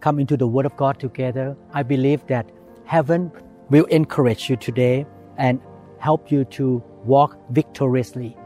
[0.00, 1.56] come into the Word of God together.
[1.72, 2.50] I believe that
[2.84, 3.32] heaven
[3.70, 5.60] will encourage you today and
[5.98, 8.36] help you to walk victoriously.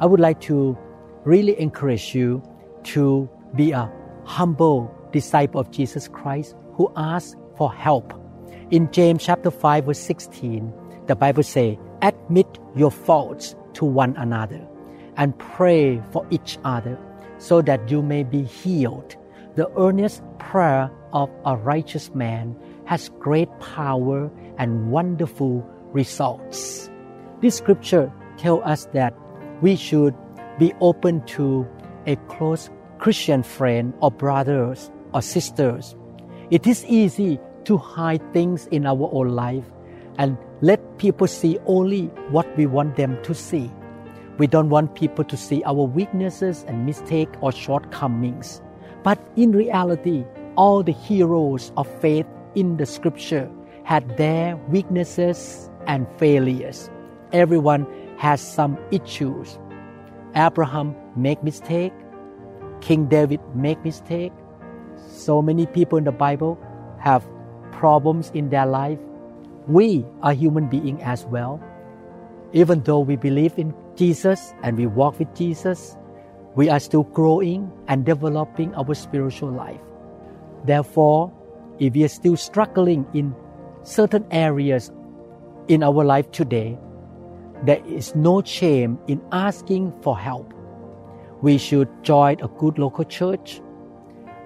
[0.00, 0.76] I would like to
[1.24, 2.42] really encourage you
[2.84, 3.92] to be a
[4.24, 8.12] humble disciple of Jesus Christ who asks for help.
[8.70, 10.72] In James chapter 5 verse 16,
[11.06, 14.66] the Bible says, admit your faults to one another
[15.16, 16.98] and pray for each other
[17.38, 19.16] so that you may be healed.
[19.56, 26.90] The earnest prayer of a righteous man has great power and wonderful results.
[27.40, 29.14] This scripture tells us that
[29.60, 30.14] we should
[30.58, 31.66] be open to
[32.06, 35.96] a close Christian friend or brothers or sisters.
[36.50, 39.64] It is easy to hide things in our own life
[40.18, 43.70] and let people see only what we want them to see.
[44.38, 48.60] We don't want people to see our weaknesses and mistakes or shortcomings.
[49.02, 50.24] But in reality,
[50.56, 53.50] all the heroes of faith in the scripture
[53.84, 56.90] had their weaknesses and failures.
[57.32, 57.86] Everyone
[58.18, 59.58] has some issues.
[60.34, 61.92] Abraham make mistake.
[62.80, 64.32] King David make mistake.
[65.08, 66.58] So many people in the Bible
[66.98, 67.26] have
[67.70, 68.98] problems in their life.
[69.66, 71.62] We are human being as well.
[72.52, 75.96] Even though we believe in Jesus and we walk with Jesus,
[76.54, 79.80] we are still growing and developing our spiritual life.
[80.64, 81.32] Therefore,
[81.78, 83.34] if we are still struggling in
[83.82, 84.92] certain areas
[85.68, 86.78] in our life today,
[87.64, 90.52] there is no shame in asking for help.
[91.42, 93.60] We should join a good local church,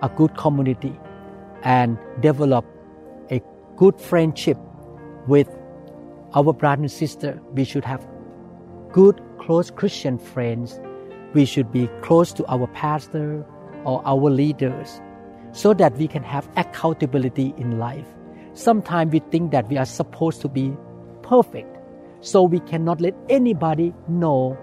[0.03, 0.99] a good community,
[1.63, 2.65] and develop
[3.31, 3.43] a
[3.77, 4.59] good friendship
[5.27, 5.49] with
[6.35, 7.41] our brother and sister.
[7.53, 8.07] We should have
[8.93, 10.81] good, close Christian friends.
[11.35, 13.45] We should be close to our pastor
[13.85, 15.01] or our leaders
[15.57, 18.07] so that we can have accountability in life.
[18.53, 20.77] Sometimes we think that we are supposed to be
[21.23, 21.79] perfect,
[22.21, 24.57] so we cannot let anybody know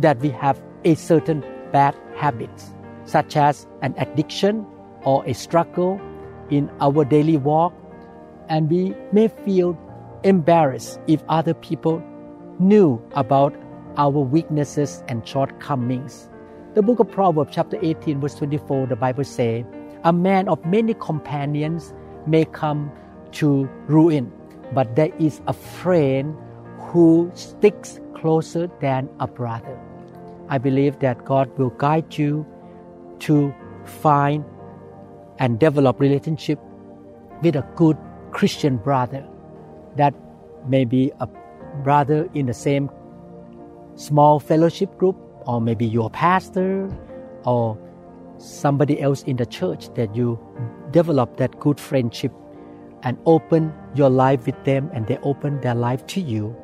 [0.00, 2.72] that we have a certain bad habits,
[3.04, 4.66] such as an addiction
[5.04, 6.00] or a struggle
[6.50, 7.72] in our daily walk,
[8.48, 9.78] and we may feel
[10.24, 12.02] embarrassed if other people
[12.58, 13.54] knew about
[13.96, 16.28] our weaknesses and shortcomings.
[16.74, 19.64] The book of Proverbs, chapter 18, verse 24, the Bible says,
[20.04, 21.94] A man of many companions
[22.26, 22.90] may come
[23.32, 24.32] to ruin,
[24.72, 26.36] but there is a friend
[26.78, 29.78] who sticks closer than a brother.
[30.48, 32.46] I believe that God will guide you
[33.20, 34.44] to find
[35.38, 36.58] and develop relationship
[37.42, 37.96] with a good
[38.30, 39.26] Christian brother
[39.96, 40.14] that
[40.68, 41.28] may be a
[41.82, 42.90] brother in the same
[43.94, 46.90] small fellowship group or maybe your pastor
[47.44, 47.78] or
[48.38, 50.38] somebody else in the church that you
[50.90, 52.32] develop that good friendship
[53.02, 56.54] and open your life with them and they open their life to you.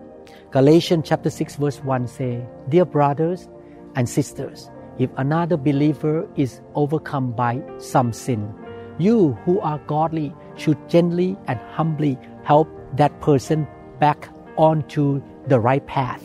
[0.50, 3.48] Galatians chapter 6 verse 1 say, Dear brothers
[3.94, 8.52] and sisters, if another believer is overcome by some sin,
[8.98, 13.66] you who are godly should gently and humbly help that person
[13.98, 16.22] back onto the right path.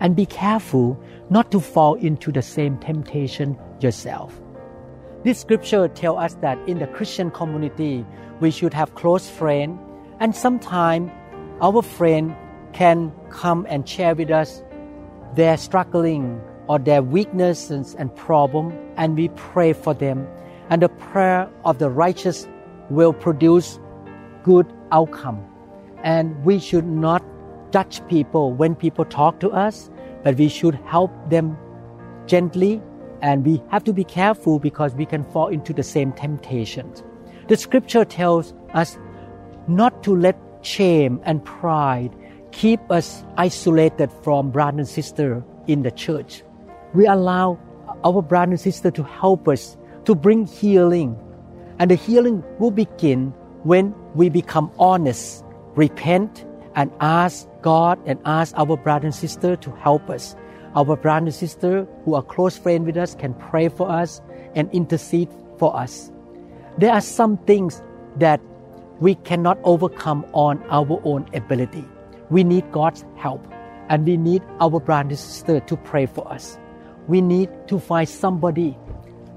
[0.00, 4.41] And be careful not to fall into the same temptation yourself.
[5.24, 8.04] This scripture tells us that in the Christian community,
[8.40, 9.78] we should have close friends,
[10.18, 11.12] and sometimes
[11.60, 12.34] our friend
[12.72, 14.64] can come and share with us
[15.36, 20.26] their struggling or their weaknesses and problem, and we pray for them.
[20.70, 22.48] And the prayer of the righteous
[22.90, 23.78] will produce
[24.42, 25.46] good outcome.
[26.02, 27.22] And we should not
[27.70, 29.88] judge people when people talk to us,
[30.24, 31.56] but we should help them
[32.26, 32.82] gently
[33.22, 37.02] and we have to be careful because we can fall into the same temptations.
[37.48, 38.98] The scripture tells us
[39.68, 42.14] not to let shame and pride
[42.50, 46.42] keep us isolated from brother and sister in the church.
[46.94, 47.58] We allow
[48.04, 51.16] our brother and sister to help us to bring healing.
[51.78, 53.32] And the healing will begin
[53.62, 59.70] when we become honest, repent, and ask God and ask our brother and sister to
[59.76, 60.34] help us.
[60.74, 64.22] Our brother and sister who are close friends with us can pray for us
[64.54, 65.28] and intercede
[65.58, 66.10] for us.
[66.78, 67.82] There are some things
[68.16, 68.40] that
[68.98, 71.84] we cannot overcome on our own ability.
[72.30, 73.46] We need God's help
[73.88, 76.58] and we need our brother and sister to pray for us.
[77.06, 78.78] We need to find somebody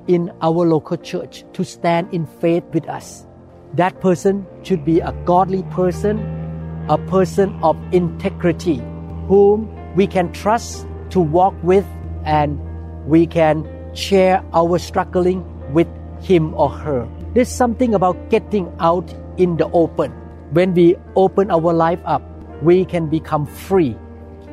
[0.07, 3.25] in our local church to stand in faith with us.
[3.73, 6.19] That person should be a godly person,
[6.87, 8.77] a person of integrity,
[9.27, 11.85] whom we can trust to walk with
[12.25, 12.59] and
[13.07, 13.63] we can
[13.95, 15.39] share our struggling
[15.71, 15.87] with
[16.21, 17.07] him or her.
[17.33, 20.11] There's something about getting out in the open.
[20.51, 22.21] When we open our life up,
[22.61, 23.95] we can become free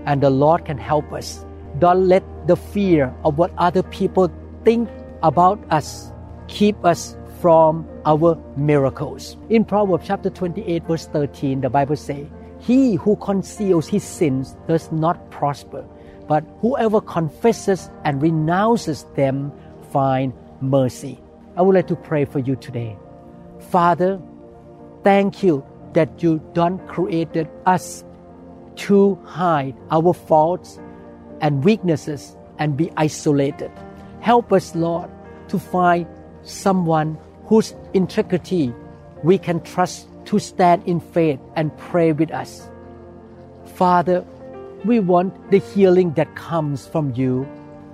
[0.06, 1.44] and the Lord can help us.
[1.80, 4.30] Don't let the fear of what other people
[4.64, 4.88] think
[5.22, 6.12] about us
[6.46, 9.36] keep us from our miracles.
[9.50, 12.26] In Proverbs chapter 28 verse 13, the Bible says,
[12.60, 15.84] He who conceals his sins does not prosper,
[16.26, 19.52] but whoever confesses and renounces them
[19.90, 21.18] find mercy.
[21.56, 22.96] I would like to pray for you today.
[23.70, 24.20] Father,
[25.04, 28.04] thank you that you don't created us
[28.76, 30.80] to hide our faults
[31.40, 33.70] and weaknesses and be isolated.
[34.20, 35.10] Help us, Lord,
[35.48, 36.06] to find
[36.42, 38.72] someone whose integrity
[39.22, 42.68] we can trust to stand in faith and pray with us.
[43.74, 44.24] Father,
[44.84, 47.46] we want the healing that comes from you,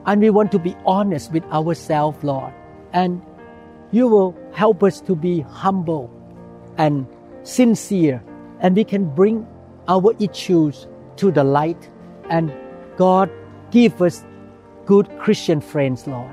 [0.06, 2.52] and we want to be honest with ourselves, Lord.
[2.93, 3.23] And
[3.90, 6.11] you will help us to be humble
[6.76, 7.06] and
[7.43, 8.23] sincere,
[8.61, 9.46] and we can bring
[9.87, 10.87] our issues
[11.17, 11.90] to the light.
[12.31, 12.52] And
[12.96, 13.31] God,
[13.70, 14.25] give us
[14.87, 16.31] good Christian friends, Lord,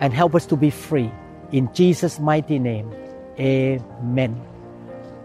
[0.00, 1.10] and help us to be free.
[1.52, 2.92] In Jesus' mighty name,
[3.38, 4.40] amen.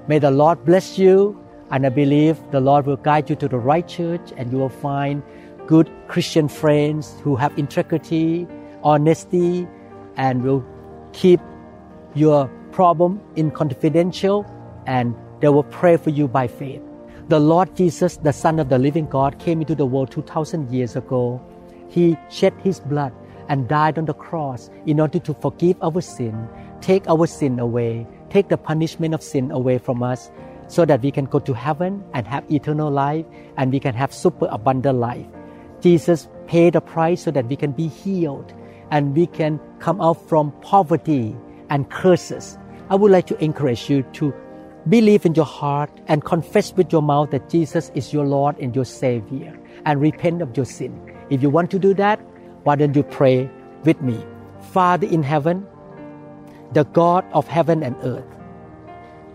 [0.07, 1.39] May the Lord bless you,
[1.71, 4.69] and I believe the Lord will guide you to the right church, and you will
[4.69, 5.21] find
[5.67, 8.47] good Christian friends who have integrity,
[8.83, 9.67] honesty,
[10.15, 10.65] and will
[11.13, 11.39] keep
[12.15, 14.45] your problem in confidential,
[14.85, 16.81] and they will pray for you by faith.
[17.27, 20.95] The Lord Jesus, the Son of the living God, came into the world 2,000 years
[20.95, 21.39] ago.
[21.87, 23.13] He shed His blood
[23.47, 26.47] and died on the cross in order to forgive our sin,
[26.81, 30.31] take our sin away, take the punishment of sin away from us,
[30.69, 33.25] so that we can go to heaven and have eternal life
[33.57, 35.27] and we can have super abundant life.
[35.81, 38.53] Jesus paid the price so that we can be healed
[38.91, 41.35] and we can come out from poverty
[41.69, 42.57] and curses.
[42.89, 44.33] I would like to encourage you to
[44.87, 48.73] Believe in your heart and confess with your mouth that Jesus is your Lord and
[48.73, 50.99] your Savior and repent of your sin.
[51.29, 52.19] If you want to do that,
[52.63, 53.49] why don't you pray
[53.83, 54.25] with me?
[54.71, 55.67] Father in heaven,
[56.71, 58.25] the God of heaven and earth,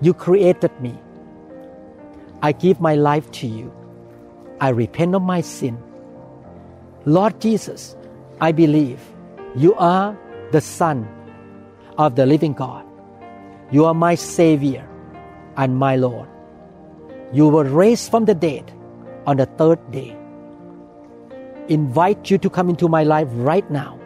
[0.01, 0.99] you created me.
[2.45, 3.73] I give my life to you.
[4.61, 5.79] I repent of my sin.
[7.07, 7.97] Lord Jesus,
[8.39, 9.01] I believe
[9.57, 10.15] you are
[10.53, 11.09] the Son
[11.97, 12.85] of the living God.
[13.71, 14.87] You are my Savior
[15.57, 16.29] and my Lord.
[17.33, 18.71] You were raised from the dead
[19.27, 20.15] on the third day.
[21.69, 23.99] Invite you to come into my life right now.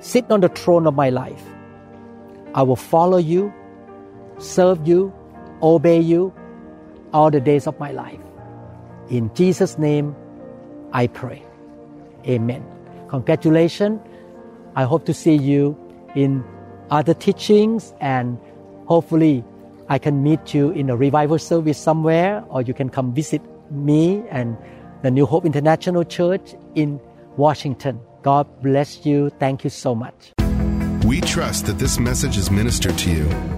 [0.00, 1.46] Sit on the throne of my life.
[2.56, 3.54] I will follow you,
[4.38, 5.12] serve you,
[5.62, 6.34] obey you
[7.12, 8.20] all the days of my life.
[9.10, 10.14] In Jesus' name,
[10.92, 11.42] I pray.
[12.26, 12.64] Amen.
[13.08, 14.00] Congratulations.
[14.76, 15.76] I hope to see you
[16.14, 16.44] in
[16.90, 18.38] other teachings and
[18.86, 19.44] hopefully
[19.88, 23.40] I can meet you in a revival service somewhere, or you can come visit
[23.70, 24.56] me and
[25.02, 27.00] the New Hope International Church in
[27.36, 28.00] Washington.
[28.22, 29.30] God bless you.
[29.38, 30.32] Thank you so much.
[31.06, 33.57] We trust that this message is ministered to you.